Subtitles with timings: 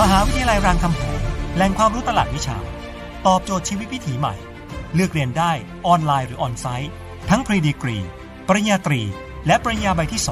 [0.00, 1.20] มหาวิทยาลัยรามคำแหง
[1.56, 2.56] แหล่งความรู้ตลาดวิชา
[3.26, 4.34] ตอบโจทย์ชีวิตวิถีใหม่
[4.94, 5.52] เลือกเรียนได้
[5.86, 6.90] ออนไลน์หรือออนไซต์
[7.30, 7.96] ทั้งพรีดีกรี
[8.48, 9.00] ปริญญาตรี
[9.46, 10.22] และปริญญาใบที่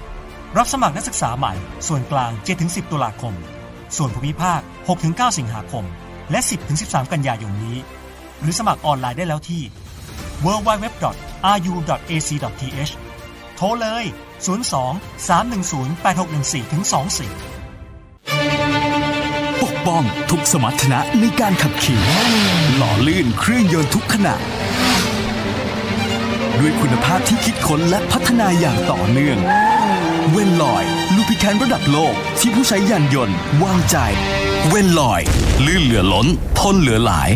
[0.00, 1.54] 2 รับสมัครนักศึกษาใหม่
[1.88, 2.30] ส่วนกลาง
[2.62, 3.34] 7-10 ตุลาคม
[3.96, 4.60] ส่วนภูมิภาค
[4.98, 5.84] 6-9 สิงหาคม
[6.30, 6.40] และ
[6.76, 7.76] 10-13 กันยายนนี้
[8.40, 9.62] หรือสมัครออนไลน์ได้แล้วที่
[10.44, 10.92] www.ru.ac.th
[13.56, 14.04] โทรเลย
[14.46, 17.51] 02 310 8614 24
[19.86, 22.00] ป้องทุกสมรรถนะในการขับขี่
[22.76, 24.34] หล่อลื่นเครื่องยนต์ทุกขณะ
[26.58, 29.38] ด้วยคุณภาพที่คิดค้นและพัฒนาอย่างต่อเนื่อง
[30.30, 30.84] เวนลอย
[31.14, 33.96] ลูพิแคนระดับโลกที่ผู้ใช้ยานยนต์วางใจ
[34.68, 35.20] เวนลอย
[35.66, 36.26] ลื่นเหลือล้น
[36.58, 37.30] ทนเหลือหลาย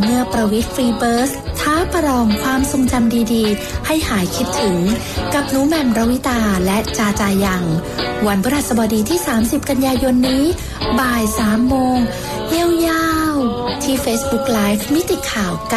[0.00, 1.30] เมื่อประวิทย์ฟรีเบิร์ส
[1.60, 4.78] ท้าประลองความทรงจำดีๆ ให้หายคิดถึง
[5.34, 7.64] กับหนูแหม่มรวิตาและจาจายัง
[8.26, 10.44] วันพฤหัสบดีที่ 30 กันยายนนี้
[10.98, 11.98] บ่าย 3 โมง
[12.86, 15.72] ยาวๆ ที่ Facebook Live มิติข่าว 90.5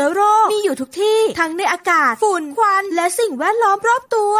[0.00, 4.34] เชื้อโรคมีอยู่ทุกที่ ทั้งในอากาศ ฝุ่น ควัน และสิ่งแวดล้อมรอบตัว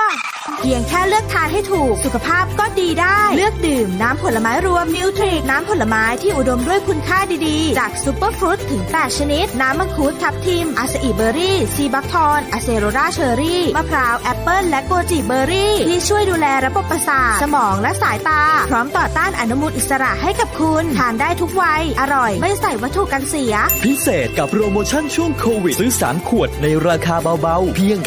[0.57, 12.99] เพียงแค่เลือกทานให้ถูกสุขภาพก็ดีได้ เลือกดื่มน้ำผลไม้รวม Nutrix น้ำผลไม้ที่อุดมด้วยคุณค่าดีๆ จาก superfruit ถึง 8 ชนิด น้ำมังคุดทับทิม acai berry sea buckthorn acerola
[13.05, 27.99] cherry มะพร้าว แอปเปิลและ goji berry ที่ช่วยดูแลระบบประสาทสมองและสายตา พร้อมต่อต้านอนุมูลอิสระให้กับคุณ ทานได้ทุกวัย อร่อย ไม่ใส่วัตถุกันเสีย พิเศษกับโปรโมชั่นช่วงโควิดซื้อ3ขวดในราคาเบาๆ เพียง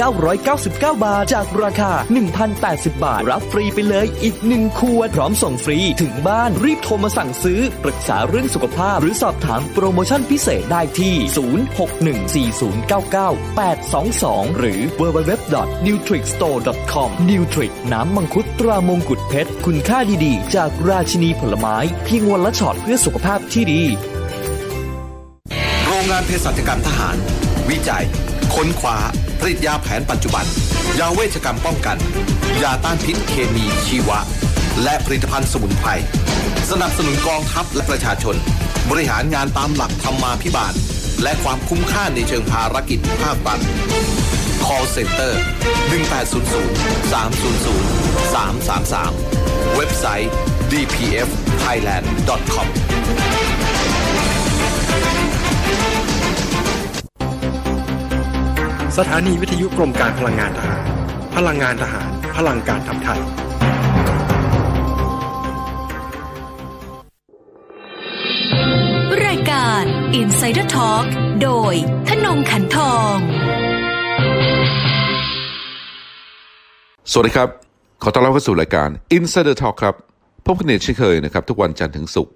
[0.41, 0.71] 999
[1.03, 1.91] บาท จากราคา
[2.39, 11.15] 1,080 บาท รับฟรีไปเลยอีก 1 ขวด พร้อมส่งฟรีถึงบ้านรีบโทรมาสั่งซื้อ ปรึกษาเรื่องสุขภาพ หรือสอบถามโปรโมชั่นพิเศษได้ที่
[14.45, 23.81] 0614099822 หรือ www.nutrixstore.com Nutrix น้ำมังคุดตรามงกุฎเพชร คุณค่าดีๆ จากราชินีผลไม้ เพียงวันละช็อตเพื่อสุขภาพที่ดี
[25.85, 27.15] โรงงานเภสัชกรรมทหาร
[27.69, 28.05] วิจัย
[28.55, 28.97] ค้นคว้า
[29.39, 30.45] ผลิตยาแผนปัจจุบัน
[30.99, 31.97] ยาเวชกรรมป้องกัน
[32.63, 34.19] ยาต้านพิษเคมีชีวะ
[34.83, 35.89] และผลิตภัณฑ์สมุนไพร
[36.71, 38.35] สนับสนุนกองทัพและประชาชน
[38.89, 40.73] บริหารงานตามหลักธรรมาภิบาล
[41.23, 43.59] และความคุ้มค่าในเชิงภารกิจภาครัฐ
[44.65, 45.33] call center
[45.91, 47.71] 1800 300
[48.33, 50.31] 333 เว็บไซต์
[50.71, 52.67] dpfthailand.com
[59.03, 60.83] สถานีวิทยุกรมการพลังงานทหาร
[61.35, 63.21] พลังงานทหาร พลังการทำไทย
[69.27, 69.83] รายการ
[70.19, 71.05] Insider Talk
[71.43, 71.73] โดย
[72.09, 73.15] ธนงขันทอง
[77.11, 77.49] สวัสดีครับ
[78.03, 79.95] ขอต้อนรับเข้าสู่รายการ Insider Talk ครับ
[80.45, 82.33] พบกันเนตเช่นเคยนะครับ ทุกวันจันทร์ถึงศุกร์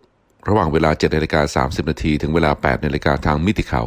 [0.47, 3.85] ระหว่างเวลา7นาฬิกา30นาทีถึงเวลา8นาฬิกาทางมิติข่าว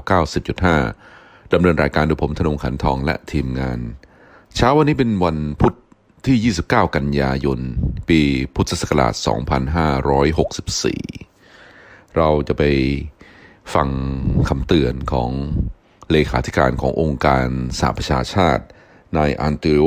[0.65, 1.17] 90.5
[1.53, 3.78] ดำเนินรายการโดยผมธนงขันทองและทีมงาน
[4.56, 5.75] เช้าวันนี้เป็นวันพุธ
[6.26, 7.60] ที่ 29 กันยายน
[8.09, 8.20] ปี
[8.54, 9.14] พุทธศักราช
[11.20, 12.62] 2564 เราจะไป
[13.75, 13.88] ฟัง
[14.48, 15.31] คำเตือนของ
[16.10, 17.47] เลขาธิการขององค์การ
[17.78, 18.65] สหประชาชาติ
[19.16, 19.84] นายอันเตโอ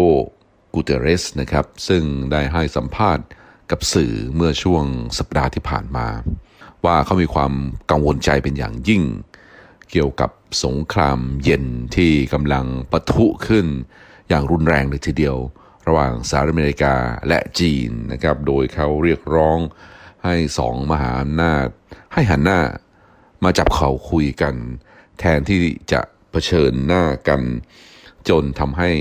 [0.73, 3.25] กูเตเรสนะครับ ซึ่งได้ให้สัมภาษณ์
[3.71, 4.85] กับสื่อเมื่อช่วง
[5.17, 6.07] สัปดาห์ที่ผ่านมา
[6.85, 7.53] ว่าเขามีความ
[7.91, 9.03] กังวลใจเป็นอย่างยิ่ง
[9.91, 10.31] เกี่ยวกับ
[10.65, 11.65] สงครามเย็น
[11.95, 13.67] ที่กำลังปะทุขึ้น
[14.29, 15.37] อย่างรุนแรงเลยทีเดียว
[15.87, 16.95] ระหว่างสหรัฐอเมริกา
[17.27, 19.59] และจีนนะครับ โดยเขาเรียกร้อง
[20.25, 21.67] ให้สองมหาอำนาจ
[22.13, 22.59] ให้หันหน้า
[23.43, 24.55] มาจับเขาคุยกัน
[25.19, 27.41] แทนที่จะเผชิญหน้ากัน
[28.29, 28.91] จนทำให้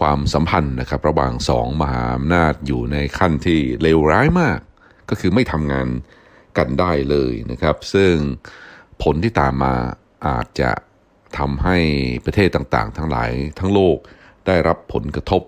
[0.00, 4.58] ความสัมพันธ์นะครับ ระหว่างสองมหาอำนาจอยู่ในขั้นที่เลวร้ายมาก
[5.10, 5.88] ก็คือไม่ทำงาน
[6.58, 8.14] กันได้เลยนะครับ ซึ่ง
[9.02, 9.74] ผลที่ตามมา
[10.26, 10.70] อาจจะ
[11.38, 11.78] ทำให้
[12.24, 13.96] ประเทศต่างๆ ทั้งหลายทั้งโลก
[14.46, 15.42] ได้รับผลกระทบ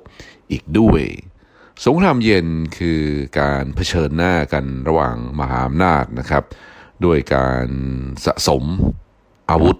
[0.50, 1.02] อีกด้วย
[1.84, 2.46] สงครามเย็น
[2.78, 3.02] คือ
[3.40, 6.44] การเผชิญหน้ากันระหว่างมหาอำนาจนะครับ
[7.04, 7.66] ด้วยการ
[8.24, 8.64] สะสม
[9.50, 9.76] อาวุธ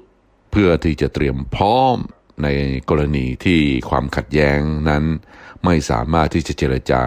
[0.51, 1.97] เพื่อที่จะเตรียมพร้อม
[2.43, 2.49] ใน
[2.91, 5.05] กรณีที่ความขัดแย้งนั้น
[5.65, 7.03] ไม่สามารถที่จะเจรจา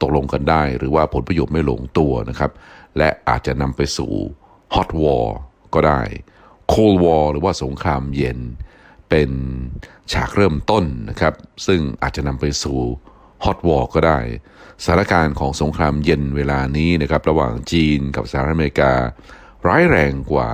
[0.00, 2.52] ตกลงกันได้ หรือว่าผลประโยชน์ไม่ลงตัวนะครับ
[2.98, 4.12] และอาจจะนำไปสู่
[4.74, 5.26] hot war
[5.74, 6.00] ก็ได้
[6.72, 8.38] cold war หรือว่าสงครามเย็น
[9.08, 9.30] เป็น
[10.12, 11.34] ฉากเริ่มต้นนะครับ
[11.66, 12.78] ซึ่งอาจจะนำไปสู่
[13.44, 14.18] ฮอตวอร์ก็ได้
[14.82, 18.92] สถานการณ์ของสงครามเย็นเวลานี้นะครับ ระหว่างจีนกับสหรัฐอเมริกา
[19.68, 20.50] ร้ายแรงกว่า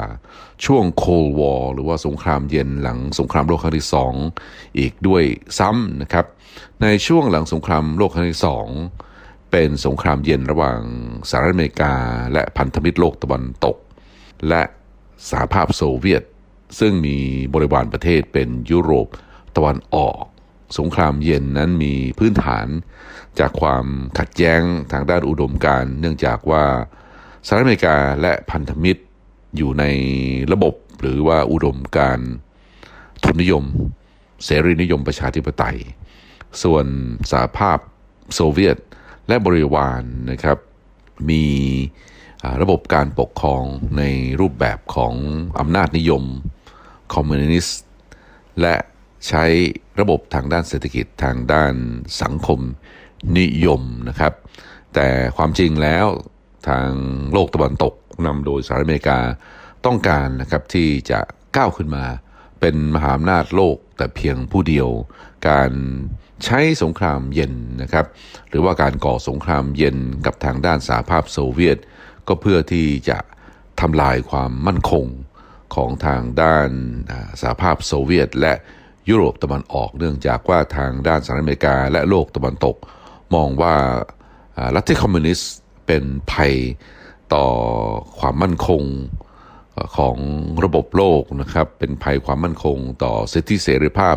[0.65, 4.15] ช่วงโคลวอร์หรือว่าสงครามเย็นหลังสงครามโลกครั้งที่สอง
[4.79, 5.25] อีกด้วย
[5.59, 6.27] ซ้ำนะครับ
[6.83, 8.67] ในช่วงหลังสงครามโลกครั้งที่สอง
[9.51, 10.81] เป็นสงครามเย็นระหว่าง
[11.29, 11.95] สหรัฐอเมริกา
[12.33, 13.77] และพันธมิตรโลกตะวันตก
[14.49, 14.63] และ
[15.31, 16.23] สหภาพโซเวียต
[16.79, 17.19] ซึ่งมี
[17.55, 19.09] บริวารประเทศเป็นยุโรป
[19.57, 20.23] ตะวันออก
[20.79, 22.67] สงครามเย็นนั้นมีพื้นฐาน
[23.39, 23.85] จากความ
[24.19, 26.65] ขัดแย้งทางด้านอุดมการเนื่องจากว่า
[27.47, 29.03] สหรัฐอเมริกาและพันธมิตร
[29.57, 29.85] อยู่ใน
[30.53, 32.19] ระบบหรือว่าอุดมการ
[33.25, 33.65] ทุนนิยม
[34.45, 35.79] เสรีนิยมประชาธิปไตย
[36.63, 36.87] ส่วน
[37.31, 37.79] สหภาพ
[38.35, 38.77] โซเวียต
[39.29, 40.59] และบริวารนะครับ
[41.31, 41.45] มี
[42.63, 43.65] ระบบการปกครอง
[43.99, 44.03] ใน
[44.41, 45.15] รูปแบบของ
[45.59, 46.25] อำนาจนิยม
[47.15, 47.81] คอมมิวนิสต์
[48.61, 48.77] และ
[49.29, 49.45] ใช้
[50.01, 51.75] ระบบทางด้านเศรษฐกิจทางด้าน
[52.23, 52.61] สังคม
[53.39, 54.33] นิยมนะครับ
[54.95, 56.07] แต่ความจริงแล้ว
[56.69, 56.91] ทาง
[57.33, 57.95] โลกตะวันตก
[58.27, 59.19] นำโดยสหรัฐอเมริกา
[59.87, 61.21] ต้องการนะครับที่จะ
[61.57, 62.05] ก้าวขึ้นมา
[62.61, 64.89] เป็นมหาอำนาจโลกแต่เพียงผู้เดียว
[65.49, 65.71] การ
[66.45, 67.53] ใช้สงครามเย็น
[67.83, 68.07] นะครับ
[68.49, 69.97] หรือว่าการก่อสงครามเย็น
[70.27, 71.79] กับทางด้านสหภาพโซเวียต
[72.29, 73.19] ก็เพื่อที่จะ
[73.81, 75.07] ทำลายความมั่นคง
[75.75, 76.69] ของทางด้าน
[77.41, 78.55] สหภาพโซเวียต และ
[79.09, 82.77] ยุโรปตะวันออกเนื่องจากว่าทางด้านสหรัฐอเมริกาและโลกตะวันตก
[83.35, 83.77] มองว่า
[84.77, 85.53] รัฐคอมมิวนิสต์
[85.87, 86.55] เป็นภัย
[87.35, 87.47] ต่อ
[88.19, 88.83] ความมั่นคง
[89.97, 90.17] ของ
[90.65, 94.17] ระบบโลกนะครับ เป็นภัยความมั่นคงต่อสิทธิเสรีภาพ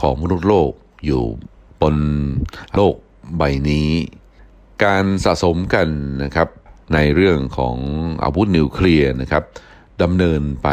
[0.00, 0.70] ของมนุษย์โลก
[1.06, 1.22] อยู่
[1.80, 1.96] บน
[2.74, 2.94] โลก
[3.36, 3.90] ใบนี้
[4.84, 5.88] การสะสมกัน
[6.24, 6.48] นะครับ
[6.94, 7.76] ในเรื่องของ
[8.24, 9.44] อาวุธนิวเคลียร์นะครับ
[10.02, 10.68] ดำเนินไป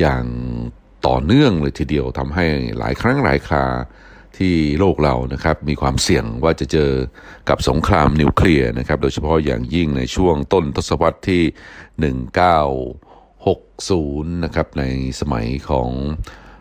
[0.00, 0.24] อย่าง
[1.06, 2.46] ต่อเนื่องเลยทีเดียวทำให้
[2.78, 3.66] หลายครั้งหลายครา
[4.38, 6.90] ที่โลกเรานะครับมีความเสี่ยงว่าจะเจอ
[7.48, 11.42] กับสงครามนิวเคลียร์นะครับ โดยเฉพาะอย่างยิ่งในช่วงต้นทศวรรษที่
[14.24, 14.84] 1960 นะครับ ใน
[15.20, 15.90] สมัยของ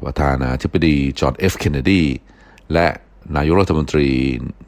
[0.06, 2.04] ประธานาธิบดีจอห์นเอฟเคนเนดี
[2.74, 2.88] และ
[3.36, 4.10] นายกรัฐมนตรี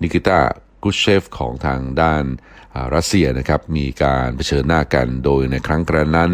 [0.01, 0.39] นิกิตา
[0.83, 2.23] ครุชเชฟของทางด้าน
[2.95, 6.31] รัสเซียนะครับมีการเผชิญหน้ากันโดยในครั้งกระนั้น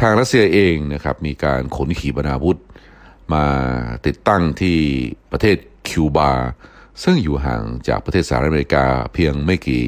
[0.00, 2.58] ทางรัสเซียเองนะครับมีการขนขีปนาวุธ
[3.34, 3.46] มา
[4.06, 4.78] ติดตั้งที่
[5.32, 5.56] ประเทศ
[5.88, 6.32] คิวบา
[7.02, 9.84] ซึ่งอยู่ห่างจากประเทศสหรัฐอเมริกาเพียงไม่กี่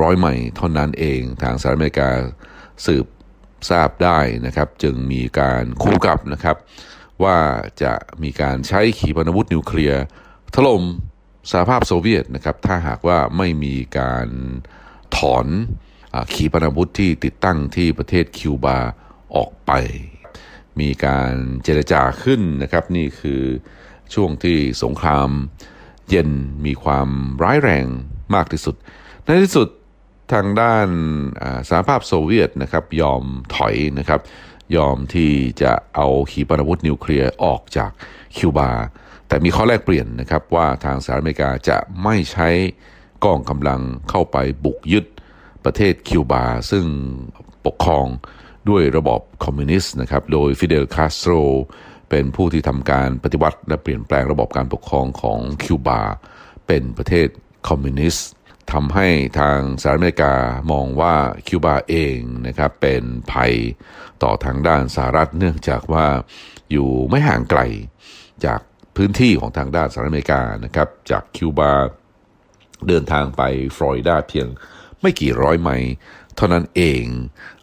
[0.00, 2.10] ร้อยไมล์เท่านั้นเองทางสหรัฐอเมริกา
[2.86, 3.06] สืบ
[3.70, 6.56] ทราบได้นะครับ จึงมีการคู่กับนะครับ
[7.24, 7.38] ว่า
[7.82, 7.92] จะ
[8.22, 10.02] มีการใช้ขีปนาวุธนิวเคลียร์
[10.54, 10.82] ถล่ม
[11.50, 14.28] สหภาพโซเวียตนะครับถ้าหากว่าไม่มีการ
[15.16, 15.46] ถอน
[16.14, 18.78] อขีปนาวุธที่ติดตั้งที่ประเทศคิวบา
[19.36, 19.72] ออกไป
[20.80, 21.32] มีการ
[21.64, 23.42] เจรจาขึ้นนะครับนี่คือ
[24.14, 25.28] ช่วงที่สงคราม
[26.08, 26.30] เย็น
[26.66, 27.08] มีความ
[27.42, 27.86] ร้ายแรง
[28.34, 28.74] มากที่สุด
[29.24, 29.68] ในที่สุด
[30.32, 30.88] ทางด้าน
[31.68, 33.22] สหภาพโซเวียตนะครับยอม
[33.56, 34.20] ถอยนะครับ
[34.76, 37.90] ยอมที่จะเอาขีปนาวุธนิวเคลียร์ออกจาก
[38.36, 38.70] คิวบา
[39.28, 42.48] แต่มีข้อแลกเปลี่ยนนะครับว่าทางสหรัฐอเมริกาจะไม่ใช้
[43.24, 43.80] กองกำลัง
[44.10, 45.04] เข้าไปบุกยึด
[45.64, 46.84] ประเทศคิวบา ซึ่ง
[47.66, 48.06] ปกครอง
[48.68, 51.32] ด้วยระบอบคอมมิวนิสต์นะครับโดยฟิเดลคาสโตร
[52.10, 56.00] เป็นผู้ที่ทำการปฏิวัติและเปลี่ยนแปลงระบบการปกครองของคิวบา
[56.66, 57.28] เป็นประเทศ
[57.68, 58.28] คอมมิวนิสต์
[58.72, 59.08] ทำให้
[59.40, 60.34] ทางสหรัฐอเมริกา
[60.72, 61.14] มองว่า
[61.46, 63.54] คิวบาเองนะครับเป็นภัย
[64.22, 66.06] ต่อทางด้านสหรัฐเนื่องจากว่า
[66.70, 67.60] อยู่ไม่ห่างไกล
[68.44, 68.60] จาก
[69.02, 71.72] พื้นที่ของทางด้านสหรัฐอเมริกานะครับจากคิวบา
[72.88, 73.42] เดินทางไป
[73.76, 74.46] ฟลอริดาเพียง
[75.00, 75.92] ไม่กี่ร้อยไมล์
[76.36, 77.02] เท่านั้นเอง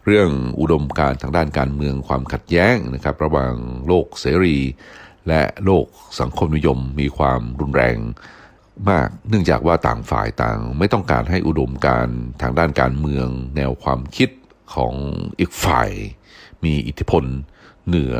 [0.06, 3.54] เรื่องอุดมการทางด้านการเมืองความขัดแย้งนะครับ ระหว่าง
[3.86, 4.58] โลกเสรี
[5.28, 5.86] และโลก
[6.20, 7.96] สังคมนิยมมีความรุนแรง
[8.90, 12.08] มาก เนื่องจากว่าต่างฝ่ายต่าง ไม่ต้องการให้อุดมการ
[12.42, 14.30] ทางด้านการเมือง แนวความคิด
[14.74, 14.94] ของ
[15.38, 15.90] อีกฝ่าย
[16.64, 17.24] มีอิทธิพล
[17.88, 18.14] เหนือ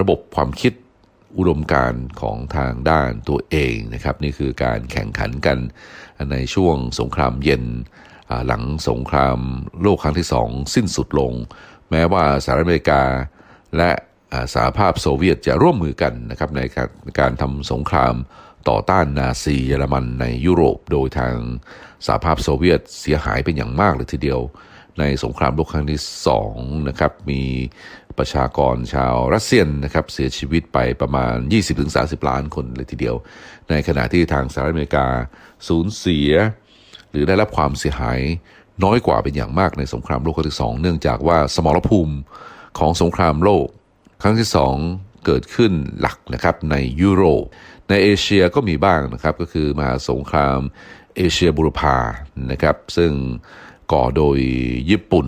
[0.00, 0.72] ระบบความคิด
[1.36, 5.58] อุดมการของทางด้านตัวเองนะครับ นี่คือการแข่งขันกัน
[6.32, 7.64] ในช่วงสงครามเย็น
[8.46, 9.38] หลังสงคราม
[9.82, 11.32] โลกครั้งที่สองสิ้นสุดลง
[11.90, 13.02] แม้ว่าสหรัฐอเมริกา
[13.76, 13.90] และ
[14.54, 16.88] สหภาพโซเวียตจะร่วมมือกันนะครับในการ
[17.20, 18.14] การทำสงคราม
[18.68, 21.36] ต่อต้านนาซีเยอรมันในยุโรป โดยทาง
[22.06, 24.40] สหภาพโซเวียตเสียหายเป็นอย่างมากเลยทีเดียว
[24.98, 26.54] ในสงครามโลกครั้งที่สอง
[26.88, 27.42] นะครับมี
[28.18, 31.34] ประชากรชาวรัสเซียนนะครับเสียชีวิตไปประมาณ
[31.82, 33.16] 20-30 ล้านคนเลยทีเดียว
[33.70, 35.06] ในขณะที่ทางสหรัฐอเมริกา
[35.68, 36.30] สูญเสีย
[37.10, 38.20] หรือได้รับความเสียหาย
[38.84, 42.14] น้อยกว่าเป็นอย่างมากในสงครามโลกครั้งที่สองเนื่องจากว่าสมรภูมิ
[42.78, 43.66] ของสงครามโลก
[44.22, 44.74] ครั้งที่สอง
[45.26, 47.44] เกิดขึ้นหลักนะครับในยุโรป
[47.88, 50.58] ในเอเชียก็มีบ้างนะครับก็คือมหาสงคราม
[51.16, 51.96] เอเชียบุรพา
[52.52, 53.12] นะครับซึ่ง
[53.92, 54.38] ก่อโดย
[54.90, 55.26] ญี่ปุ่น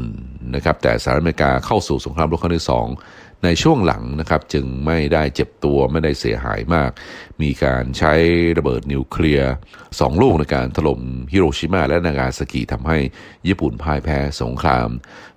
[0.54, 2.86] นะครับแต่สหรัฐอเมริกาเข้าสู่สงครามโลกครั้งที่สอง
[3.44, 6.90] ในช่วงหลังนะครับจึงไม่ได้เจ็บตัวไม่ได้เสียหายมาก
[7.42, 8.14] มีการใช้
[8.58, 9.52] ระเบิดนิวเคลียร์
[10.00, 11.00] สองลูกในการถล่ม
[11.32, 12.98] ฮิโรชิมาและนางาซากิทำให้
[13.48, 14.88] ญี่ปุ่นพ่ายแพ้สงคราม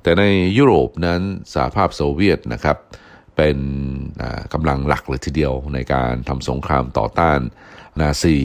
[0.03, 0.23] แต่ใน
[0.57, 1.21] ยุโรปนั้น
[1.53, 2.77] สหภาพโซเวียตนะครับ
[3.37, 3.57] เป็น
[4.53, 7.39] กำลังหลักเลยทีเดียวในการทำสงครามต่อต้าน
[7.99, 8.37] นาซี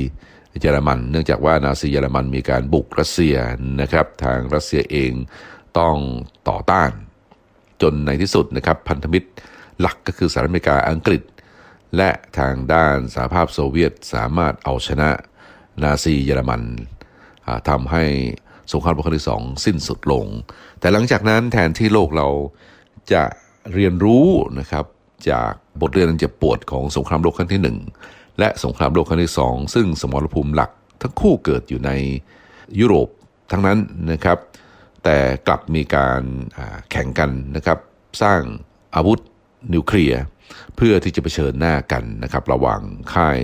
[0.60, 3.36] เยอรมัน เนื่องจากว่านาซีเยอรมันมีการบุกรัสเซีย
[3.80, 5.12] นะครับ ทางรัสเซียเอง
[5.78, 5.96] ต้อง
[6.48, 6.90] ต่อต้าน
[7.82, 9.28] จนในที่สุดนะครับพันธมิตร
[9.80, 11.22] หลักก็คือสหรัฐอเมริกาอังกฤษ
[11.96, 15.10] และทางด้านสหภาพโซเวียตสามารถเอาชนะ
[15.82, 16.62] นาซีเยอรมัน
[17.68, 18.04] ทำให้
[18.72, 20.26] สงครามโลกครั้งที่สองสิ้นสุดลง
[20.80, 22.28] แต่หลังจากนั้นแทนที่โลกเรา
[23.12, 23.22] จะ
[23.74, 24.26] เรียนรู้
[24.58, 24.84] นะครับ
[25.30, 27.78] จากบทเรียนอันเจ็บปวดของสงครามโลกครั้งที่หนึ่ง
[28.38, 30.70] และสงครามโลกครั้งที่สองซึ่งสมรภูมิหลัก
[31.02, 31.90] ทั้งคู่เกิดอยู่ใน
[32.80, 33.08] ยุโรป
[33.50, 33.78] ทั้งนั้น
[34.12, 34.38] นะครับ
[35.04, 35.18] แต่
[35.48, 36.22] กลับมีการ
[36.90, 37.78] แข่งกันนะครับ
[38.22, 38.40] สร้าง
[38.94, 39.18] อาวุธ
[39.74, 40.22] นิวเคลียร์
[40.76, 42.80] เพื่อที่จะเผชิญหน้ากันนะครับ ระหว่าง
[43.14, 43.40] ค่าย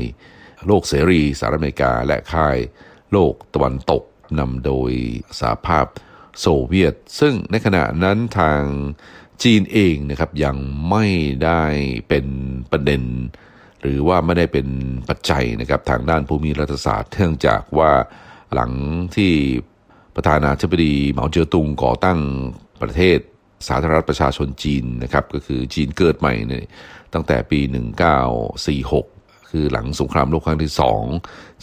[0.67, 2.57] โลกเสรีสหรัฐอเมริกา และค่าย
[3.13, 4.03] โลกตะวันตก
[4.39, 4.91] นำโดย
[5.41, 5.87] สหภาพ
[6.41, 8.61] โซเวียต ซึ่งในขณะนั้นทาง
[9.43, 10.57] จีนเองนะครับยัง
[10.91, 11.07] ไม่
[11.45, 11.63] ได้
[12.09, 12.27] เป็น
[12.71, 13.03] ประเด็น
[13.85, 14.67] หรือว่าไม่ได้เป็น
[15.09, 17.91] ปัจจัยนะครับทางด้านภูมิรัฐศาสตร์เนื่องจากว่า
[18.55, 18.73] หลัง
[19.17, 19.33] ที่
[20.17, 22.19] ประธานาธิบดีเหมาเจ๋อตุงก่อตั้ง
[22.83, 23.19] ประเทศ
[23.69, 26.64] สาธารณรัฐประชาชนจีนนะครับก็คือจีนเกิดใหม่เนี่ย
[27.14, 27.61] ตั้งแต่ปี
[28.75, 31.03] 1946 คือหลังสงครามโลกครั้งที่สอง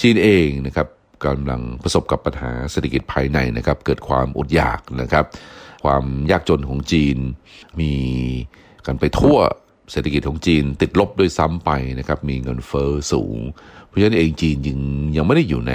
[0.01, 0.88] จีนเองนะครับ
[1.25, 5.25] กำลังประสบกับปัญหาเศรษฐกิจภายในนะครับเกิดความอดอยากนะครับ
[5.84, 7.18] ความยากจนของจีน
[7.80, 7.94] มี
[8.86, 9.38] กันไปทั่ว
[9.92, 11.70] เศรษฐกิจของจีนติดลบด้วยซ้ำไป
[12.00, 13.40] นะครับ มีเงินเฟอ้อสูง
[13.88, 14.80] เพราะฉะนั้นเองจีนยัง
[15.16, 15.74] ยังไม่ได้อยู่ใน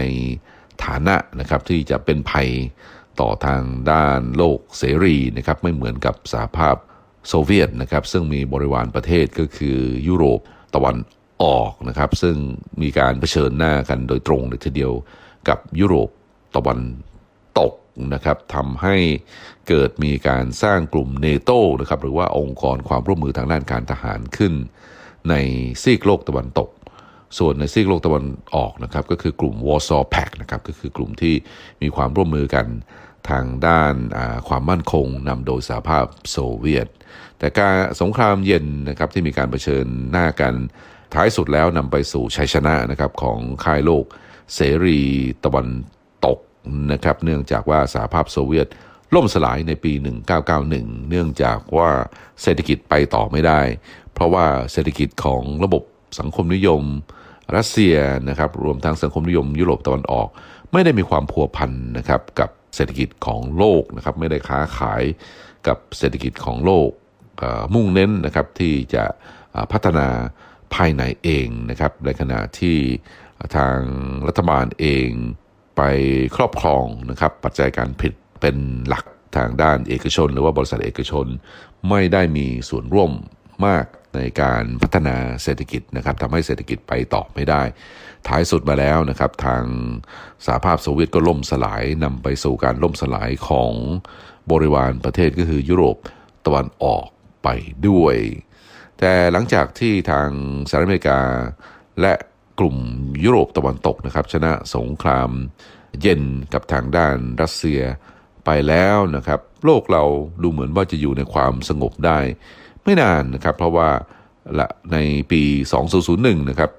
[0.85, 2.49] ฐานะนะครับที่จะเป็นภัย
[3.21, 6.77] ต่อทางด้านโลกเสรีนะครับไม่เหมือนกับสหภาพ
[7.29, 10.41] โซเวียตนะครับซึ่งมีบริวารประเทศก็คือยุโรป
[10.75, 10.97] ตะวัน
[11.43, 12.37] ออกนะครับซึ่ง
[12.83, 14.93] มีการเผชิญหน้ากันโดยตรงเลยทีเดียว
[15.49, 16.09] กับยุโรป
[16.57, 16.79] ตะวัน
[18.15, 18.97] นะครับทำให้
[19.69, 21.51] เกิดมีการสร้างกลุ่มเนโต
[21.81, 24.53] นะครับหรือว่าองค์กรความร่วมมือทางด้านการทหารขึ้น
[25.31, 25.35] ใน
[25.83, 26.71] ซีกโลกตะวันตก
[27.39, 28.25] ส่วนในซีกโลกตะวัน
[28.55, 31.35] ออกนะครับก็คือกลุ่มวอร์ซอแพกนะครับก็คือกลุ่มที่
[31.83, 32.67] มีความร่วมมือกัน
[33.31, 33.95] ทางด้าน
[34.49, 36.89] ความมั่นคงนำโดยสหภาพโซเวียต
[37.39, 40.55] แต่การสงครามเย็นนะครับที่มีการเผชิญหน้ากัน
[41.15, 44.05] ท้ายสุดแล้วนำไปสู่ชัยชนะนะครับของค่ายโลก
[44.55, 45.01] เสรี
[45.45, 45.67] ตะวัน
[46.93, 48.67] นะครับเนื่องจากว่าสหภาพโซเวียต
[49.15, 49.93] ล่มสลายในปี
[50.51, 51.91] 1991 เนื่องจากว่า
[52.43, 53.61] เศรษฐกิจไปต่อไม่ได้
[54.15, 55.83] เพราะว่าเศรษฐกิจของระบบ
[56.19, 56.83] สังคมนิยม
[57.57, 57.97] รัสเซีย
[58.29, 60.29] นะครับรวมทั้งสังคมนิยมยุโรปตะวันออก
[60.73, 65.03] ไม่ได้มีความพัวพันนะครับกับเศรษฐกิจของโลกนะครับไม่ได้ค้าขาย
[65.67, 66.91] กับเศรษฐกิจของโลก
[67.75, 69.05] มุ่งเน้นนะครับที่จะ
[69.73, 70.09] พัฒนา
[70.75, 72.79] ภายในเองนะครับในขณะที่
[73.57, 73.79] ทาง
[74.27, 75.09] รัฐบาลเอง
[75.77, 75.83] ไป
[76.37, 78.57] ครอบครองนะครับปัจจัยการผลิตเป็น
[78.89, 79.05] หลัก
[79.37, 81.27] ทางด้านเอกชน หรือว่าบริษัทเอกชน
[81.89, 83.11] ไม่ได้มีส่วนร่วม
[83.67, 87.63] มากในการพัฒนาเศรษฐกิจนะครับทำให้เศรษฐกิจไปต่อไม่ได้
[88.29, 89.65] ท้ายสุดมาแล้วนะครับ ทาง
[90.47, 93.73] สหภาพโซเวียตก็ล่มสลายนำไปสู่การล่มสลายของ
[94.51, 95.97] บริวารประเทศก็คือยุโรป
[96.47, 97.07] ตะวันออก
[97.43, 97.49] ไป
[97.89, 98.17] ด้วย
[98.99, 100.29] แต่หลังจากที่ทาง
[100.69, 101.21] สหรัฐอเมริกา
[102.01, 102.15] และ
[102.59, 102.77] กลุ่ม
[103.25, 105.31] ยุโรปตะวันตกนะครับ ชนะสงคราม
[106.01, 106.23] เย็น
[106.53, 107.81] กับทางด้านรัสเซีย
[108.45, 110.05] ไปแล้วนะครับ โลกเรา
[110.43, 112.19] ดูเหมือนว่าจะอยู่ในความสงบได้
[112.85, 113.89] ไม่นานนะครับ เพราะว่า
[114.59, 114.97] ละใน
[115.33, 115.43] ปี
[115.97, 116.71] 2001 นะครับ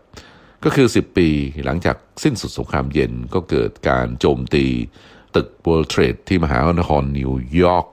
[0.63, 1.29] ก็คือ 10 ปี
[1.65, 4.65] หลังจากสิ้นสุดสงครามเย็นก็เกิดการโจมตี
[5.35, 7.31] ตึก World Trade ที่มหานครนิว
[7.63, 7.87] ยอร์ก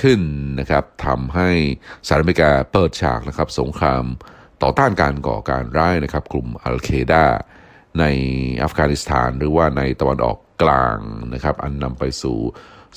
[0.00, 0.20] ขึ้น
[0.60, 1.50] นะครับทำให้
[2.06, 4.04] สหรัฐอเมริกาเปิดฉากนะครับ สงคราม
[4.66, 7.24] ต่อต้านการก่อการร้ายนะครับ กลุ่มอัลเคดา
[7.98, 8.04] ใน
[8.62, 10.98] อัฟกานิสถาน หรือว่าในตะวันออกกลาง
[11.34, 12.38] นะครับ อันนำไปสู่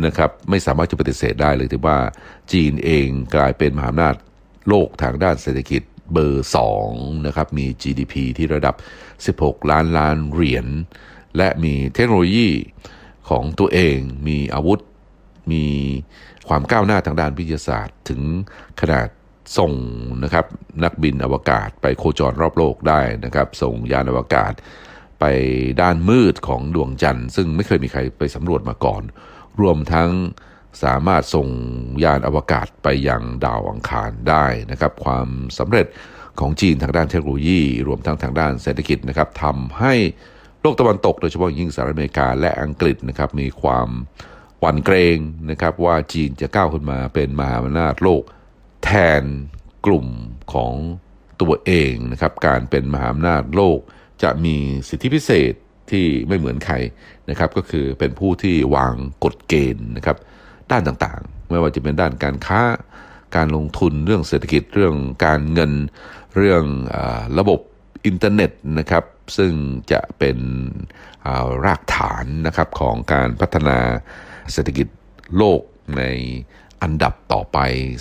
[0.04, 1.98] นะครับไม่สามารถจะปฏิเสธได้เลยที่ว่า
[2.52, 4.14] จีนเองกลายเป็นมหาอำนาจ
[4.68, 6.48] โลกทางด้านเศรษฐกิจเบอร์
[6.84, 8.74] 2นะครับมี GDP ที่ระดับ
[9.38, 10.66] 16 ล้านล้านเหรียญ
[11.36, 12.48] และมีเทคโนโลยี
[13.28, 14.80] ของตัวเองมีอาวุธ
[15.52, 15.64] มี
[16.48, 18.20] ความก้าวหน้าทางด้านวิทยาศาสตร์ ถึง
[18.80, 19.08] ขนาด
[19.58, 19.72] ส่ง
[20.24, 20.46] นะครับ
[20.84, 24.52] นักบินอวกาศไปโคจรรอบโลกได้นะครับ ส่งยานอวกาศ
[25.20, 25.24] ไป
[25.82, 29.02] ด้านมืดของดวงจันทร์ ซึ่งไม่เคยมีใครไปสำรวจมาก่อน
[29.60, 30.10] รวมทั้ง
[30.82, 31.48] สามารถส่ง
[32.04, 35.86] ยานอวกาศไปยังดาวอังคารได้นะครับ ความสำเร็จ
[36.40, 39.94] ของจีนทางด้านเทคโนโลยี รวมทั้งทางด้านเศรษฐกิจนะครับทำให้
[40.60, 43.88] โลกตะวันตก โดยเฉพาะยิ่งสหรัฐอเมริกาและอังกฤษนะครับมีความ
[44.60, 45.18] หวั่นเกรง
[45.50, 48.22] นะครับว่าจีนจะก้าวขึ้นมาเป็นมหาอำนาจโลก
[48.84, 49.22] แทน
[49.86, 50.06] กลุ่ม
[50.52, 50.74] ของ
[51.40, 53.78] ตัวเองนะครับการเป็นมหาอำนาจโลก
[54.22, 54.56] จะมี
[54.88, 55.52] สิทธิพิเศษ
[55.90, 56.74] ที่ไม่เหมือนใคร
[57.30, 60.16] นะครับก็คือเป็นผู้ที่วางกฎเกณฑ์นะครับ
[60.70, 62.60] ด้านต่างๆ ไม่ว่าจะเป็นด้านการค้า
[63.36, 65.72] การลงทุนเรื่องเศรษฐกิจเรื่องการเงิน
[66.36, 66.64] เรื่อง
[66.94, 66.96] อ
[67.38, 67.60] ระบบ
[68.06, 69.04] อินเทอร์เน็ตนะครับ
[69.36, 69.52] ซึ่ง
[69.92, 70.38] จะเป็น
[71.64, 73.78] รากฐานนะครับของการพัฒนา
[74.52, 74.86] เศรษฐกิจ
[75.36, 75.60] โลก
[75.98, 76.02] ใน
[76.82, 77.58] อันดับต่อไป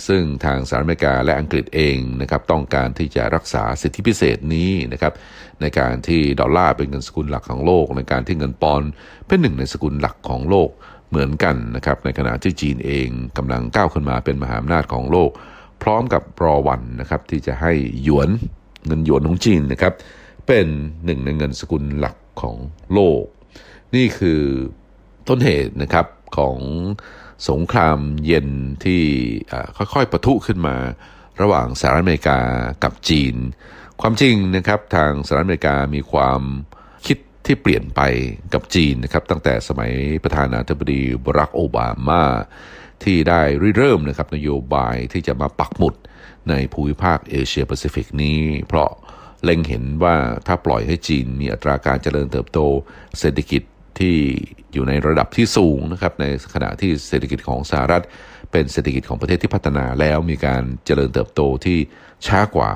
[0.08, 5.12] ซึ่งทางสหรัฐอเมริกาและอังกฤษเองนะครับต้องการที่จะรักษาสิทธิพิเศษนี้นะครับ
[5.60, 8.90] ในการที่ดอลลาร์เป็นเงินสกุลหลักของโลก ในการที่เงินปอนด์
[9.26, 10.70] เป็นหนึ่งในสกุลหลักของโลก
[11.10, 15.30] เหมือนกันนะครับในขณะที่จีนเองกำลังก้าวขึ้นมาเป็นมหาอำนาจของโลก
[15.82, 18.28] พร้อมกับรอวันนะครับที่จะให้หยวน
[18.86, 19.94] เงินหยวนของจีนนะครับ
[20.46, 20.66] เป็น
[21.04, 22.56] หนึ่งในเงินสกุลหลักของ
[22.94, 23.22] โลก
[23.94, 24.40] นี่คือ
[25.28, 26.56] ต้นเหตุนะครับของ
[27.48, 28.48] สงครามเย็น
[28.84, 29.02] ที่
[29.76, 30.76] ค่อยๆประทุขึ้นมา
[31.40, 32.38] ระหว่างสหรัฐอเมริกา
[32.84, 33.34] กับจีน
[34.00, 36.40] ความจริงนะครับทางสหรัฐอเมริกามีความ
[37.06, 38.00] คิดที่เปลี่ยนไป
[38.54, 39.92] กับจีนนะครับตั้งแต่สมัย
[40.24, 42.24] ประธานาธิบดีบรักโอบามา
[43.04, 45.94] ที่ได้ริเริ่มนะครับนโยบายที่จะมาปักหมุด
[46.48, 48.90] ในภูมิภาคเอเชียแปซิฟิกนี้ เพราะ
[49.44, 52.58] เล็งเห็นว่าถ้าปล่อยให้จีนมีอัตราการเจริญเติบโต
[53.18, 53.62] เศรษฐกิจ
[54.00, 54.16] ที่
[54.72, 58.04] อยู่ในระดับที่สูงนะครับในขณะที่เศรษฐกิจของสหรัฐ
[58.52, 61.78] เป็นเศรษฐกิจของประเทศที่พัฒนาแล้วมีการเจริญเติบโตที่
[62.26, 62.72] ช้ากว่า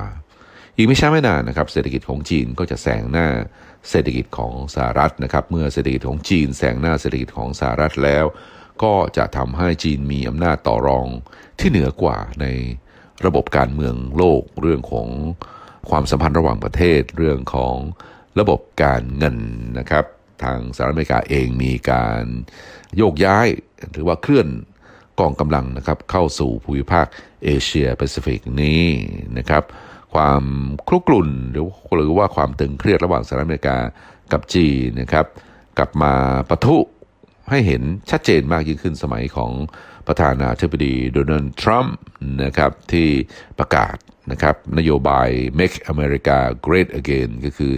[0.75, 3.27] อีกไม่ช้าไม่นานนะครับ เศรษฐกิจของจีนก็จะแซงหน้า
[3.89, 8.25] เศรษฐกิจของสหรัฐนะครับ เมื่อเศรษฐกิจของจีนแซงหน้าเศรษฐกิจของสหรัฐแล้ว
[8.83, 11.07] ก็จะทำให้จีนมีอำนาจต่อรอง
[11.59, 12.45] ที่เหนือกว่าใน
[13.25, 15.07] ระบบการเมืองโลกเรื่องของ
[15.89, 17.75] ความสัมพันธ์ระหว่างประเทศเรื่องของ
[18.39, 19.37] ระบบการเงิน
[19.79, 20.05] นะครับ
[20.43, 22.23] ทางสหรัฐอเมริกาเองมีการ
[22.97, 23.47] โยกย้าย
[23.91, 24.47] หรือว่าเคลื่อน
[25.19, 27.05] กองกำลังนะครับเข้าสู่ภูมิภาค
[27.45, 28.83] เอเชียแปซิฟิกนี้
[29.37, 29.63] นะครับ
[30.13, 30.43] ความ
[30.87, 33.77] คลุกกลุ่นหรือหรือว่าความตึงเครียดระหว่างสหรัฐอเมริกา
[34.31, 35.25] กับจีนนะครับ
[35.77, 36.13] กลับมา
[36.49, 36.77] ปะทุ
[37.49, 39.51] ให้เห็นชัดเจนมากยิ่งขึ้นสมัยของ
[40.07, 41.97] ประธานาธิบดีโดนัลด์ทรัมป์
[42.43, 43.09] นะครับที่
[43.59, 43.97] ประกาศ
[44.31, 45.29] นะครับนโยบาย
[45.59, 47.73] Make America Great Again ก็คือ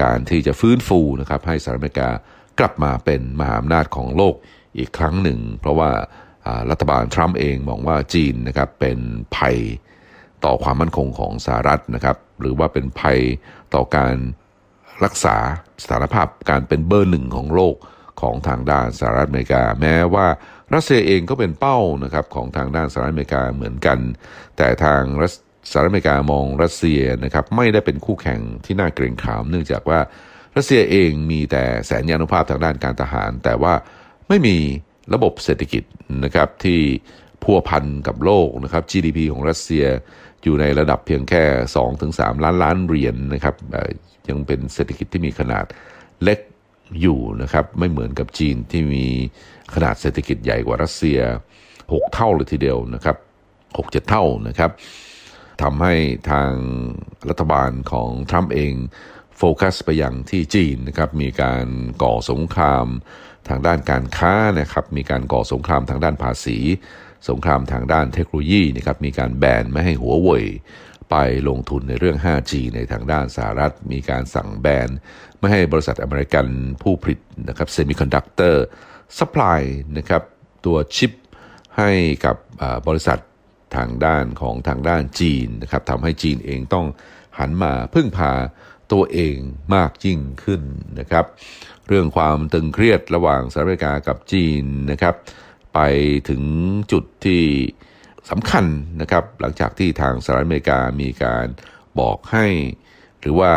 [0.00, 2.10] การที่จะฟื้นฟูนะครับให้สหรัฐอเมริกา
[2.58, 4.34] กลับมาเป็นมหาอำนาจของโลก
[4.78, 5.90] อีกครั้งหนึ่ง เพราะว่า
[6.70, 8.98] รัฐบาลทรัมป์เองมองว่าจีนนะครับเป็น
[9.36, 9.56] ภัย
[10.44, 13.18] ต่อความมั่นคงของสหรัฐนะครับ หรือว่าเป็นภัย
[13.74, 14.14] ต่อการ
[15.04, 15.36] รักษา
[15.82, 17.76] สถานภาพการเป็นเบอร์หนึ่งของโลก
[18.20, 20.26] ของทางด้านสหรัฐอเมริกา แม้ว่า
[20.74, 23.98] รัสเซียเองก็เป็นเป้านะครับของทางด้านสหรัฐอเมริกาเหมือนกัน
[24.56, 25.28] แต่ทางรั
[25.70, 30.00] สหรัฐอเมริกามองรัสเซียนะครับไม่ได้เป็นคู่แข่งที่น่าเกรงขาม เนื่องจากว่า
[30.56, 33.74] รัสเซียเองมีแต่แสนยานุภาพทางด้านการทหาร แต่ว่า
[34.28, 34.56] ไม่มี
[35.14, 35.82] ระบบเศรษฐกิจ
[36.24, 36.80] นะครับที่
[37.42, 39.84] พัวพันกับโลกนะครับ GDP ของรัสเซีย
[40.42, 41.44] อยู่ในระดับเพียงแค่
[41.94, 43.54] 2-3 ล้านล้านเหรียญนนะครับ
[44.28, 45.64] ยังเป็นเศรษฐกิจที่มีขนาด
[46.22, 46.38] เล็ก
[47.00, 49.06] อยู่นะครับไม่เหมือนกับจีนที่มี
[49.74, 51.18] ขนาดเศรษฐกิจใหญ่กว่ารัสเซีย
[51.70, 53.16] 6 เท่าเลยทีเดียวนะครับ
[53.76, 54.70] 6-7 เท่านะครับ
[55.62, 55.94] ทำให้
[56.30, 56.52] ทาง
[57.28, 58.74] รัฐบาลของทรัมป์เอง
[59.36, 61.66] โฟกัสไปยังที่จีนนะครับมีการ
[62.02, 62.86] ก่อสงคราม
[63.48, 66.58] ทางด้านการค้านะครับมีการก่อสงครามทางด้านภาษี
[67.28, 70.46] สงครามทางด้านเทคโนโลยีนะครับมีการแบนไม่ให้หัวเว่ย
[71.10, 71.16] ไป
[71.48, 74.88] ลงทุนในเรื่อง 5G ในทางด้านสหรัฐ มีการสั่งแบน
[75.38, 76.46] ไม่ให้บริษัทอเมริกัน
[76.82, 77.18] ผู้ผลิต
[77.48, 78.64] นะครับเซมิคอนดักเตอร์
[79.18, 79.60] supply
[79.96, 80.22] นะครับ
[80.66, 81.12] ตัวชิป
[81.78, 81.90] ให้
[82.24, 82.36] กับ
[82.88, 83.18] บริษัท
[83.76, 86.86] ทางด้านของทางด้านจีนนะครับทำให้จีนเองต้อง
[87.38, 88.32] หันมาพึ่งพา
[88.92, 89.36] ตัวเอง
[89.74, 90.62] มากยิ่งขึ้น
[90.98, 91.26] นะครับ
[91.88, 95.14] เรื่องความตึงเครียดระหว่างสหรัฐอเมริกากับจีนนะครับ
[95.74, 95.80] ไป
[96.28, 96.42] ถึง
[96.92, 97.44] จุดที่
[98.30, 98.66] สำคัญ
[99.00, 101.46] นะครับ หลังจากที่ทางสหรัฐอเมริกามีการ
[102.00, 102.46] บอกให้
[103.20, 103.52] หรือว่า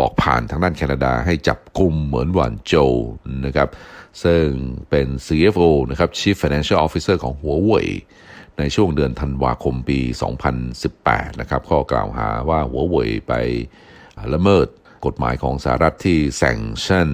[0.00, 2.74] บอกผ่านทางด้านแคนาดาให้จับกลุ่มเหมือนหวานโจ
[3.46, 3.68] นะครับ
[4.24, 4.46] ซึ่ง
[4.90, 7.88] เป็น CFO นะครับ Chief Financial Officer ของหัวเว่ย
[8.58, 10.00] ในช่วงเดือนธันวาคมปี
[10.70, 13.32] 2018 นะครับ ข้อกล่าวหาว่าหัวเว่ยไป
[14.34, 14.66] ละเมิด
[15.06, 17.08] กฎหมายของสหรัฐที่แซงชั่น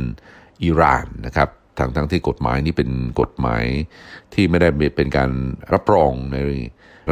[0.62, 3.64] อิหร่านนะครับทั้งทั้งที่กฎหมายนี้เป็นกฎหมาย
[4.34, 5.30] ที่ไม่ได้เป็นการ
[5.72, 6.38] รับรองใน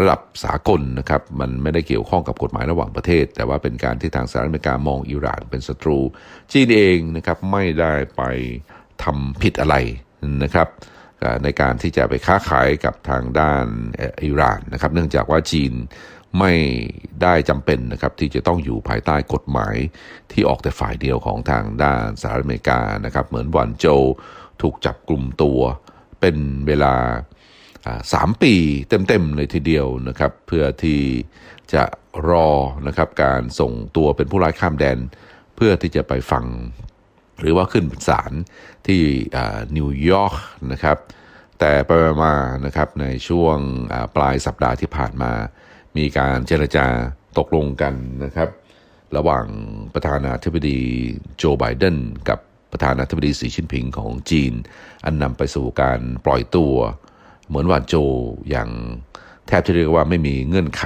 [0.01, 5.99] ระดับสากลนะครับ มันไม่ได้เกี่ยวข้องกับกฎหมายระหว่างประเทศ แต่ว่าเป็นการที่ทางสหรัฐอเมริกามองอิหร่านเป็นศัตรู
[6.53, 8.23] จีนเองนะครับไม่ได้ไป
[9.03, 9.77] ทำผิดอะไร
[10.43, 10.69] นะครับ
[11.45, 13.67] ในการที่จะไปค้าขายกับทางด้าน
[14.23, 15.73] อิหร่านนะครับ เนื่องจากว่าจีน
[16.39, 16.53] ไม่
[17.23, 19.77] ได้จำเป็นนะครับที่จะต้องอยู่ภายใต้กฎหมาย
[20.33, 23.87] ที่ออกแต่ฝ่ายเดียวของทางด้านสหรัฐอเมริกานะครับ เหมือนวันโจ
[24.63, 25.61] ถูกจับกลุ่มตัว
[26.21, 26.95] เป็นเวลา
[28.13, 28.55] สามปี
[28.89, 31.01] เต็มๆเลยทีเดียวนะครับ เพื่อที่
[31.75, 31.85] จะ
[32.29, 32.51] รอ
[32.87, 34.99] นะครับการส่งตัวเป็นผู้ร้ายข้ามแดน
[35.57, 36.45] เพื่อที่จะไปฟัง
[37.41, 38.33] หรือว่าขึ้นศาล
[38.87, 39.03] ที่
[39.77, 40.35] นิวยอร์ก
[40.73, 40.97] นะครับ
[41.59, 41.91] แต่ไป
[42.25, 42.35] มา
[42.67, 43.59] นะครับในช่วง
[44.17, 45.33] ปลายสัปดาห์ที่ผ่านมา
[45.97, 46.87] มีการเจรจา
[47.39, 48.49] ตกลงกันนะครับ
[49.17, 49.47] ระหว่าง
[49.95, 50.81] ประธานาธิบดี
[51.37, 51.97] โจไบเดน
[52.29, 52.39] กับ
[52.73, 54.53] ประธานาธิบดีสีชิ้นผิงของจีน
[55.05, 56.75] อันนำไปสู่การปล่อยตัว
[57.47, 57.95] เหมือนว่าโจ
[58.51, 58.71] อย่าง
[59.47, 60.85] แทบจะเรียกว่าไม่มีเงื่อนไข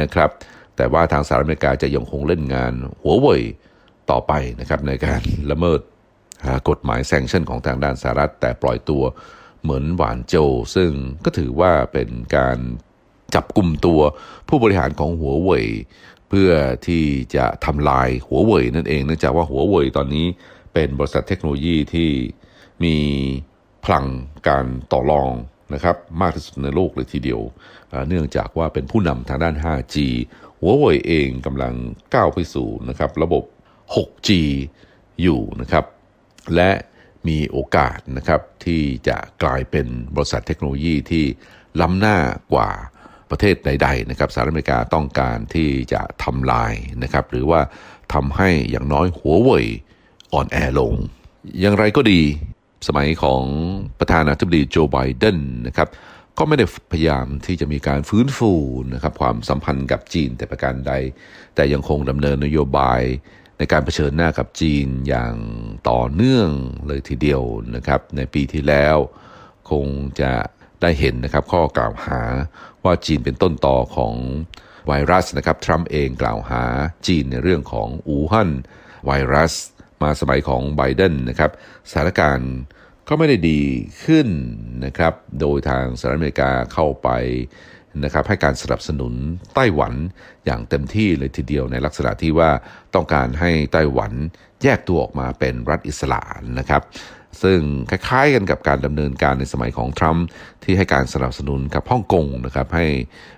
[0.00, 0.30] นะครับ
[0.76, 3.42] แต่ว่าทางสหรัฐอเมริกาจะยังคงเล่นงานหัวเว่ย
[4.10, 5.80] ต่อไปนะครับในการละเมิด
[6.68, 9.02] กฎหมายแซงชั่นของทางด้านสหรัฐ แต่ปล่อยตัว
[9.62, 10.34] เหมือนหวานโจ
[10.76, 10.90] ซึ่ง
[11.24, 12.58] ก็ถือว่าเป็นการ
[13.34, 14.00] จับกลุ่มตัว
[14.48, 15.66] ผู้บริหารของหัวเว่ย
[16.28, 16.50] เพื่อ
[16.86, 17.04] ที่
[17.36, 20.26] จะทำลายหัวเว่ยนั่นเองเนื่องจากว่าหัวเว่ยตอนนี้
[20.74, 22.10] เป็นบริษัทเทคโนโลยีที่
[22.84, 22.96] มี
[23.84, 24.06] พลัง
[24.48, 25.32] การต่อรอง
[25.74, 27.40] นะครับมากที่สุดในโลกเลยทีเดียว
[28.08, 29.96] เนื่องจากว่าเป็นผู้นำทางด้าน 5G
[30.60, 31.74] หัวเว่ยเองกำลัง
[32.14, 33.42] ก้าวไปสู่นะครับระบบ
[33.94, 34.28] 6G
[35.22, 35.84] อยู่นะครับ
[36.54, 36.70] และ
[37.28, 41.24] มีโอกาสนะครับที่จะกลายเป็นบริษัทเทคโนโลยีที่
[41.80, 42.16] ล้ำหน้า
[42.52, 42.70] กว่า
[43.30, 47.60] ประเทศใดๆนะครับสหรัฐอเมริกาต้องการที่จะทำลายนะครับหรือว่า
[48.14, 49.66] ทำให้อย่างน้อยหัวเว่ย
[50.32, 50.94] อ่อนแอลง
[51.60, 52.20] อย่างไรก็ดี
[52.88, 53.42] สมัยของ
[53.98, 55.88] ประธานาธิบดีโจไบเดนนะครับ
[56.38, 58.52] ก็ไม่ได้พยายามที่จะมีการฟื้นฟู
[58.94, 60.92] นะครับความสัมพันธ์กับจีนแต่ประการใด
[61.54, 63.02] แต่ยังคงดำเนินนโยบาย
[63.58, 65.34] ในการเผชิญหน้ากับจีนอย่าง
[65.90, 66.48] ต่อเนื่อง
[66.86, 67.42] เลยทีเดียว
[67.74, 68.96] นะครับ ในปีที่แล้ว
[69.70, 69.86] คง
[70.20, 70.32] จะ
[70.80, 72.20] ได้เห็นนะครับข้อกล่าวหา
[72.84, 74.14] ว่าจีนเป็นต้นต่อของ
[74.88, 76.64] ไวรัสนะครับทรัมป์เองกล่าวหา
[77.06, 78.50] จีนในเรื่องของอู่ฮั่น
[79.06, 79.54] ไวรัส
[80.02, 81.50] มาสมัยของไบเดนนะครับ
[81.90, 82.52] สถานการณ์
[83.08, 83.60] ก็ไม่ได้ดี
[84.04, 84.28] ขึ้น
[84.84, 87.08] นะครับ โดยทางสหรัฐอเมริกาเข้าไป
[88.04, 89.12] นะครับให้การสนับสนุน
[89.54, 89.94] ไต้หวัน
[90.44, 92.50] อย่างเต็มที่เลยทีเดียวในลักษณะที่ว่า
[92.94, 94.12] ต้องการให้ไต้หวัน
[94.62, 96.20] แยกตัวออกมาเป็นรัฐอิสระ
[96.58, 96.82] นะครับ
[97.42, 100.26] ซึ่งคล้ายๆกันกับการดำเนินการในสมัยของทรัมป์
[100.64, 102.86] ที่ให้การสนับสนุนกับฮ่องกงนะครับให้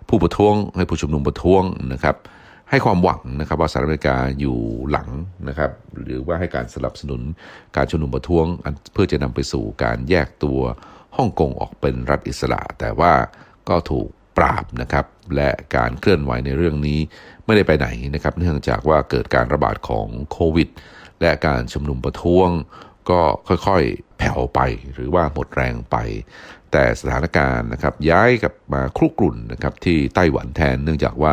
[0.09, 2.17] ผู้ประท้วงให้ผู้ชุมนุมประท้วงนะครับ
[2.71, 4.59] ให้ความหวังนะครับว่าสหรัฐอเมริกาอยู่
[4.91, 5.09] หลัง
[5.49, 5.71] นะครับ
[6.03, 7.21] หรือว่าให้การสนับสนุน
[7.77, 8.45] การชุมนุมประท้วง
[8.93, 10.61] เพื่อจะนำไปสู่การแยกตัว
[11.17, 13.13] ฮ่องกงออกเป็นรัฐอิสระ แต่ว่า
[13.69, 16.99] ก็ถูก ปราบนะครับและการเคลื่อนไหวในเรื่องนี้
[17.45, 20.69] ไม่ได้ไปไหนนะครับ เนื่องจากว่าเกิดการระบาดของโควิด
[21.21, 22.49] และการชุมนุมประท้วง
[23.11, 24.61] ก็ค่อยๆแผ่วไป
[24.95, 25.97] หรือว่าหมดแรงไป
[26.73, 31.33] แต่สถานการณ์นะครับย้ายกับมาครุกรุ่นนะครับที่ไต้หวันแทนเนื่องจากว่า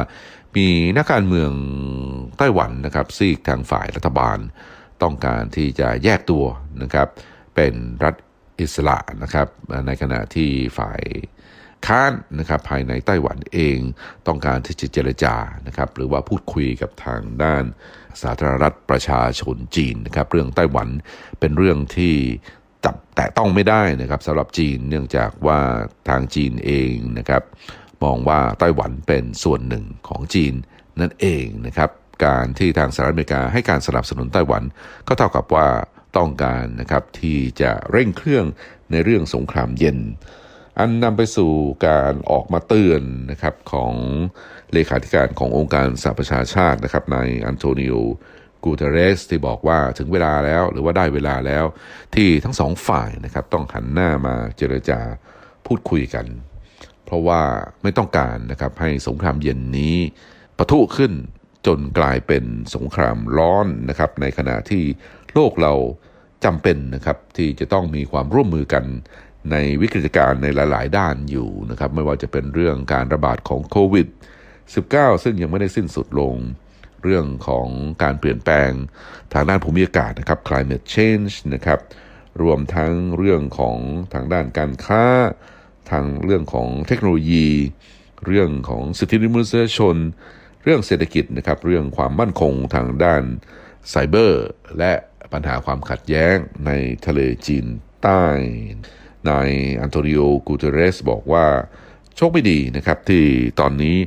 [0.56, 1.52] มีนักการเมือง
[2.38, 4.38] ไต้หวันนะครับซีกทางฝ่ายรัฐบาล
[5.04, 6.46] ต้องการที่จะแยกตัว
[6.82, 7.08] นะครับ
[7.56, 8.16] เป็นรัฐ
[8.60, 9.48] อิสระนะครับ
[9.88, 11.02] ในขณะที่ฝ่าย
[11.88, 13.78] ค้านนะครับภายในไต้หวันเอง
[14.28, 15.36] ต้องการที่จะเจรจา
[15.68, 17.64] นะครับหรือว่าพูดคุยกับทางด้าน
[18.22, 20.90] สาธารณรัฐประชาชนจีนนะครับเรื่องไต้หวัน
[21.40, 22.16] เป็นเรื่องที่
[22.86, 25.60] จับแตะต้องไม่ได้นะครับสำหรับจีนเนื่องจากว่า
[26.10, 27.44] ทางจีนเองนะครับ
[28.04, 30.54] มองว่าไต้หวันเป็นส่วนหนึ่งของจีน
[31.00, 31.90] นั่นเองนะครับ
[32.26, 34.64] การที่ทางสหรัฐอเมริกาให้การสนับสนุนไต้หวัน
[35.08, 35.68] ก็เท่ากับว่า
[36.18, 38.46] ต้องการนะครับที่จะเร่งเครื่อง
[38.92, 39.98] ในเรื่องสงครามเย็น
[40.80, 41.52] อันนำไปสู่
[41.88, 43.94] การออกมาเตือนนะครับของ
[44.74, 47.94] เลขาธิการขององค์การสหประชาชาตินะครับนายอันโตนิโอ
[48.64, 51.66] กูเตเรสที่บอกว่าถึงเวลาแล้วหรือว่าได้เวลาแล้ว
[52.16, 55.00] ที่ทั้งสองฝ่ายนะครับต้องหันหน้ามาเจรจา
[55.66, 56.26] พูดคุยกัน
[57.06, 57.42] เพราะว่า
[57.84, 59.98] ไม่ต้องการนะครับให้สงครามเย็นนี้
[60.58, 61.14] ปะทุขึ้น
[61.68, 62.44] จนกลายเป็น
[62.76, 64.84] สงครามร้อนนะครับในขณะที่
[65.34, 65.74] โลกเรา
[66.46, 68.86] จำเป็นนะครับที่จะต้องมีความร่วมมือกัน
[69.52, 74.08] ในวิกฤตการณ์ในหลาย ๆ ด้านอยู่นะครับไม่ว่าจะเป็นเรื่องการระบาดของโควิด
[74.66, 76.36] -19 ซึ่งยังไม่ได้สิ้นสุดลง
[77.04, 77.68] เรื่องของ
[78.04, 78.72] การเปลี่ยนแปลง
[79.34, 81.80] ทางด้านภูมิอากาศนะครับ climate change นะครับ
[82.42, 83.78] รวมทั้งเรื่องของ
[84.14, 85.06] ทางด้านการค้า
[85.92, 87.48] ทางเรื่องของเทคโนโลยี
[88.26, 89.96] เรื่องของสิทธิมนุษยชน
[90.64, 93.24] เรื่องเศรษฐกิจนะครับเรื่องความมั่นคงทางด้าน
[93.90, 94.46] ไซเบอร์
[94.78, 94.94] และ
[95.34, 96.72] ปัญหาความขัดแย้งใน
[97.06, 97.66] ทะเลจีน
[98.04, 98.24] ใต้
[99.30, 99.50] นาย
[99.82, 101.46] อันโตนิโอกูเตเรสบอกว่า
[102.16, 103.26] โชคไม่ดีนะครับที่
[103.60, 103.98] ตอนนี้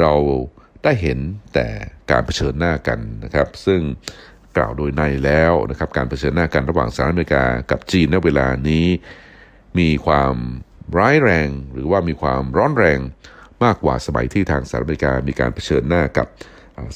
[0.00, 0.12] เรา
[0.84, 1.18] ได้เห็น
[1.54, 1.68] แต่
[2.10, 3.80] การเผชิญหน้ากันนะครับ ซึ่ง
[4.56, 8.86] กล่าวโดยในแล้วนะครับการเผชิญหน้ากันระหว่างสหรัฐอเมริกากับจีนณเวลานี้
[9.78, 10.34] มีความ
[10.98, 12.98] ร้ายแรง หรือว่ามีความร้อนแรง
[13.64, 16.28] มากกว่าสมัยที่ทางสหรัฐอเมริกามีการเผชิญหน้ากับ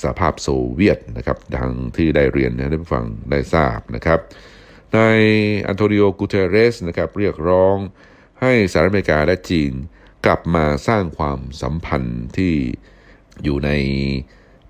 [0.02, 4.20] สหภาพโซเวียตนะครับดังที่ได้เรียนนะได้ฟังได้ทราบนะครับ
[4.96, 5.20] นาย
[5.68, 7.76] อันโตนิโอกูเตเรสนะครับเรียกร้อง
[8.40, 9.72] ให้สหรัฐอเมริกาและจีน
[10.26, 12.54] กลับมาสร้างความสัมพันธ์ที่
[13.44, 13.70] อยู่ใน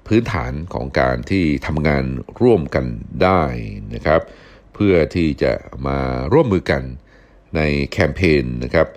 [0.07, 2.04] พื้นฐานของการที่ทำงาน
[2.42, 2.87] ร่วมกัน
[3.22, 3.42] ได้
[3.94, 4.20] นะครับ
[4.74, 5.52] เพื่อที่จะ
[5.87, 5.98] มา
[6.33, 6.83] ร่วมมือกัน
[7.57, 7.61] ใน
[7.92, 8.88] แคมเปญนะครับ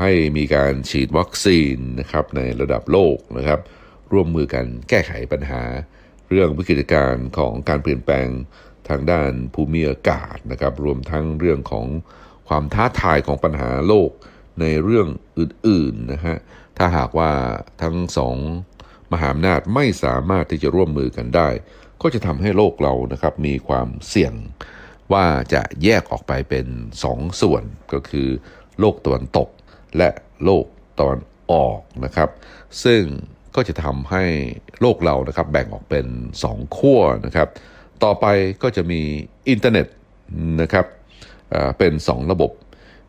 [0.00, 3.60] ให้มีการฉีดวัคซีนนะครับในระดับโลกนะครับ
[4.12, 5.62] ร่วมมือกันแก้ไขปัญหา
[6.28, 8.28] เรื่องวิกฤตการณ์ของการเปลี่ยนแปลง
[8.88, 11.86] ทางด้านภูมิอากาศนะครับ รวมทั้งเรื่องของ
[12.48, 14.10] ความท้าทายของปัญหาโลก
[14.60, 16.36] ในเรื่องอื่นๆนะฮะ
[16.78, 17.30] ถ้าหากว่า
[17.82, 18.36] ทั้งสอง
[19.12, 21.48] มหาอำนาจไม่สามารถที่จะร่วมมือกันได้
[22.02, 24.34] ก็จะทำให้โลกเรานะครับมีความเสี่ยง
[25.12, 26.66] ว่าจะแยกออกไปเป็น
[27.04, 28.28] สองส่วนก็คือ
[28.80, 29.48] โลกตะวันตก
[29.96, 30.10] และ
[30.44, 30.64] โลก
[30.98, 31.20] ตะวัน
[31.52, 32.30] ออกนะครับ
[32.84, 33.02] ซึ่ง
[33.54, 34.24] ก็จะทำให้
[34.80, 36.06] โลกเรานะครับแบ่งออกเป็น
[36.42, 37.48] สองขั้วนะครับ
[38.04, 38.26] ต่อไป
[38.62, 39.00] ก็จะมี
[39.48, 39.86] อินเทอร์เน็ต
[40.62, 40.86] นะครับ
[41.78, 42.50] เป็นสองระบบ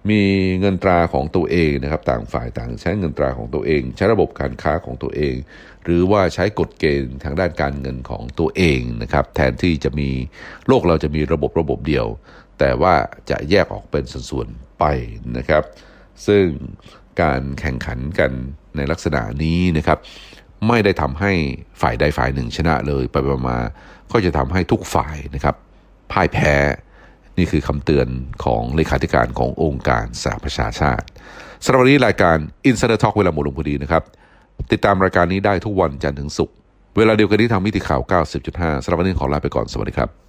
[0.10, 0.22] มี
[0.60, 5.36] เงินตราของตัวเองนะครับ ต่างฝ่ายต่างใช้เงินตราของตัวเอง ใช้ระบบการค้าของตัวเอง
[5.84, 10.10] หรือว่าใช้กฎเกณฑ์ทางด้านการเงินของตัวเองนะครับ แทนที่จะมี
[10.68, 12.08] โลกเราจะมีระบบระบบเดียว
[12.60, 12.96] แต่ว่า
[13.30, 14.84] จะแยกออกเป็นส่วนๆไป
[15.38, 15.64] นะครับ
[16.28, 16.46] ซึ่ง
[17.22, 18.32] การแข่งขันกัน
[18.76, 20.00] ในลักษณะนี้นะครับ
[20.68, 21.32] ไม่ได้ทำให้
[21.82, 23.16] ฝ่ายใดฝ่ายหนึ่งชนะเลยไป
[23.50, 23.58] มา
[24.12, 25.56] ก็จะทำให้ทุกฝ่ายนะครับ
[26.12, 26.56] พ่ายแพ้
[27.38, 28.08] นี่คือคำเตือน
[28.46, 31.06] ของเลขาธิการขององค์การสหประชาชาติ
[31.64, 32.38] สำหรับวันนี้รายการ
[32.70, 34.04] Insider Talk เวลาหมดลงพอดีนะครับ
[34.72, 36.56] ติดตามรายการนี้ได้ทุกวันจันทร์ถึงศุกร์
[36.98, 38.02] เวลาเดียวกันที่ทางมิติข่าว
[38.44, 40.21] 90.5สำหรับวันนี้ขอลาไปก่อน สวัสดีครับ